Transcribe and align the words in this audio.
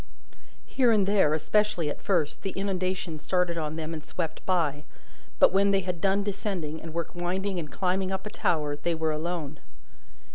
Here 0.65 0.91
and 0.91 1.05
there, 1.05 1.35
especially 1.35 1.87
at 1.87 2.01
first, 2.01 2.41
the 2.41 2.53
inundation 2.53 3.19
started 3.19 3.55
on 3.55 3.75
them 3.75 3.93
and 3.93 4.03
swept 4.03 4.43
by; 4.47 4.83
but 5.37 5.53
when 5.53 5.69
they 5.69 5.81
had 5.81 6.01
done 6.01 6.23
descending, 6.23 6.81
and 6.81 6.91
were 6.91 7.05
winding 7.13 7.59
and 7.59 7.71
climbing 7.71 8.11
up 8.11 8.25
a 8.25 8.31
tower, 8.31 8.75
they 8.75 8.95
were 8.95 9.11
alone. 9.11 9.59